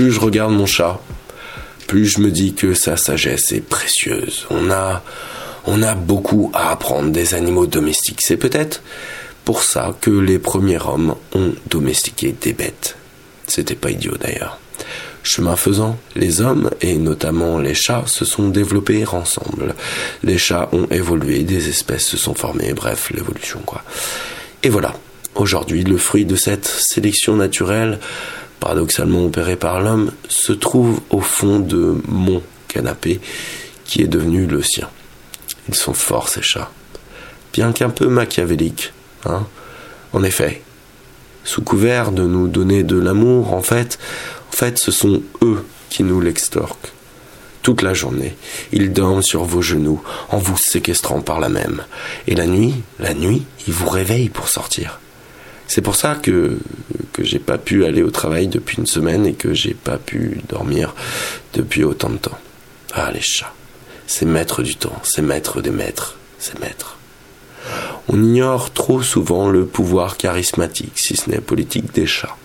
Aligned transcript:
plus 0.00 0.12
je 0.12 0.20
regarde 0.20 0.54
mon 0.54 0.64
chat, 0.64 0.98
plus 1.86 2.06
je 2.06 2.20
me 2.20 2.30
dis 2.30 2.54
que 2.54 2.72
sa 2.72 2.96
sagesse 2.96 3.52
est 3.52 3.60
précieuse. 3.60 4.46
On 4.48 4.70
a, 4.70 5.02
on 5.66 5.82
a 5.82 5.94
beaucoup 5.94 6.50
à 6.54 6.70
apprendre 6.70 7.10
des 7.10 7.34
animaux 7.34 7.66
domestiques. 7.66 8.22
C'est 8.22 8.38
peut-être 8.38 8.82
pour 9.44 9.62
ça 9.62 9.94
que 10.00 10.10
les 10.10 10.38
premiers 10.38 10.82
hommes 10.82 11.16
ont 11.34 11.52
domestiqué 11.68 12.34
des 12.40 12.54
bêtes. 12.54 12.96
C'était 13.46 13.74
pas 13.74 13.90
idiot 13.90 14.16
d'ailleurs. 14.18 14.58
Chemin 15.22 15.54
faisant, 15.54 15.98
les 16.16 16.40
hommes, 16.40 16.70
et 16.80 16.96
notamment 16.96 17.58
les 17.58 17.74
chats, 17.74 18.04
se 18.06 18.24
sont 18.24 18.48
développés 18.48 19.04
ensemble. 19.06 19.74
Les 20.22 20.38
chats 20.38 20.70
ont 20.72 20.86
évolué, 20.90 21.40
des 21.40 21.68
espèces 21.68 22.06
se 22.06 22.16
sont 22.16 22.34
formées, 22.34 22.72
bref, 22.72 23.10
l'évolution 23.10 23.60
quoi. 23.66 23.82
Et 24.62 24.70
voilà, 24.70 24.94
aujourd'hui, 25.34 25.84
le 25.84 25.98
fruit 25.98 26.24
de 26.24 26.36
cette 26.36 26.64
sélection 26.64 27.36
naturelle, 27.36 27.98
paradoxalement 28.60 29.24
opérée 29.24 29.56
par 29.56 29.80
l'homme, 29.80 30.12
se 30.28 30.52
trouve 30.52 31.00
au 31.10 31.20
fond 31.20 31.58
de 31.58 31.96
mon 32.06 32.42
canapé, 32.68 33.20
qui 33.84 34.02
est 34.02 34.08
devenu 34.08 34.46
le 34.46 34.62
sien. 34.62 34.88
Ils 35.68 35.74
sont 35.74 35.94
forts, 35.94 36.28
ces 36.28 36.42
chats. 36.42 36.70
Bien 37.52 37.72
qu'un 37.72 37.90
peu 37.90 38.06
machiavéliques, 38.06 38.92
hein. 39.24 39.46
En 40.12 40.22
effet, 40.24 40.62
sous 41.44 41.62
couvert 41.62 42.12
de 42.12 42.22
nous 42.22 42.48
donner 42.48 42.82
de 42.82 42.98
l'amour, 42.98 43.54
en 43.54 43.62
fait, 43.62 43.98
en 44.48 44.56
fait, 44.56 44.78
ce 44.78 44.90
sont 44.90 45.22
eux 45.42 45.64
qui 45.88 46.02
nous 46.02 46.20
l'extorquent. 46.20 46.92
Toute 47.62 47.82
la 47.82 47.94
journée, 47.94 48.36
ils 48.72 48.92
dorment 48.92 49.22
sur 49.22 49.44
vos 49.44 49.62
genoux, 49.62 50.02
en 50.30 50.38
vous 50.38 50.56
séquestrant 50.56 51.20
par 51.20 51.40
la 51.40 51.48
même. 51.48 51.84
Et 52.26 52.34
la 52.34 52.46
nuit, 52.46 52.74
la 52.98 53.14
nuit, 53.14 53.44
ils 53.66 53.72
vous 53.72 53.88
réveillent 53.88 54.30
pour 54.30 54.48
sortir. 54.48 55.00
C'est 55.70 55.82
pour 55.82 55.94
ça 55.94 56.16
que, 56.16 56.58
que 57.12 57.22
j'ai 57.22 57.38
pas 57.38 57.56
pu 57.56 57.84
aller 57.84 58.02
au 58.02 58.10
travail 58.10 58.48
depuis 58.48 58.78
une 58.78 58.86
semaine 58.86 59.24
et 59.24 59.34
que 59.34 59.54
j'ai 59.54 59.74
pas 59.74 59.98
pu 59.98 60.40
dormir 60.48 60.96
depuis 61.54 61.84
autant 61.84 62.10
de 62.10 62.16
temps. 62.16 62.38
Ah, 62.92 63.12
les 63.12 63.20
chats. 63.20 63.54
C'est 64.08 64.26
maître 64.26 64.64
du 64.64 64.74
temps, 64.74 65.00
c'est 65.04 65.22
maître 65.22 65.62
des 65.62 65.70
maîtres, 65.70 66.18
c'est 66.40 66.58
maître. 66.58 66.98
On 68.08 68.20
ignore 68.20 68.72
trop 68.72 69.00
souvent 69.00 69.48
le 69.48 69.64
pouvoir 69.64 70.16
charismatique, 70.16 70.98
si 70.98 71.16
ce 71.16 71.30
n'est 71.30 71.40
politique, 71.40 71.94
des 71.94 72.06
chats. 72.06 72.36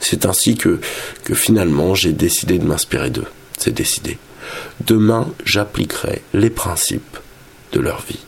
C'est 0.00 0.26
ainsi 0.26 0.56
que, 0.56 0.80
que 1.22 1.34
finalement 1.34 1.94
j'ai 1.94 2.12
décidé 2.12 2.58
de 2.58 2.66
m'inspirer 2.66 3.10
d'eux. 3.10 3.28
C'est 3.58 3.74
décidé. 3.74 4.18
Demain, 4.84 5.32
j'appliquerai 5.44 6.22
les 6.34 6.50
principes 6.50 7.16
de 7.70 7.78
leur 7.78 8.02
vie. 8.02 8.18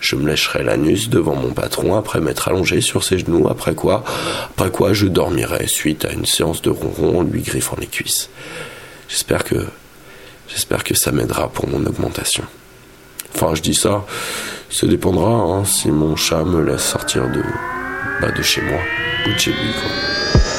Je 0.00 0.16
me 0.16 0.28
lècherai 0.28 0.62
l'anus 0.62 1.08
devant 1.08 1.34
mon 1.34 1.50
patron 1.52 1.96
après 1.96 2.20
m'être 2.20 2.48
allongé 2.48 2.80
sur 2.80 3.04
ses 3.04 3.18
genoux, 3.18 3.48
après 3.48 3.74
quoi, 3.74 4.04
après 4.50 4.70
quoi 4.70 4.92
je 4.92 5.06
dormirai 5.06 5.66
suite 5.66 6.04
à 6.04 6.12
une 6.12 6.26
séance 6.26 6.62
de 6.62 6.70
ronron 6.70 7.20
en 7.20 7.22
lui 7.22 7.42
griffant 7.42 7.76
les 7.80 7.86
cuisses. 7.86 8.30
J'espère 9.08 9.44
que, 9.44 9.66
j'espère 10.48 10.84
que 10.84 10.94
ça 10.94 11.12
m'aidera 11.12 11.48
pour 11.48 11.68
mon 11.68 11.84
augmentation. 11.84 12.44
Enfin, 13.34 13.54
je 13.54 13.62
dis 13.62 13.74
ça, 13.74 14.04
ça 14.70 14.86
dépendra 14.86 15.30
hein, 15.30 15.64
si 15.64 15.88
mon 15.90 16.16
chat 16.16 16.44
me 16.44 16.62
laisse 16.62 16.82
sortir 16.82 17.28
de, 17.28 17.42
bah, 18.20 18.30
de 18.30 18.42
chez 18.42 18.62
moi 18.62 18.80
ou 19.26 19.32
de 19.32 19.38
chez 19.38 19.50
lui. 19.50 20.57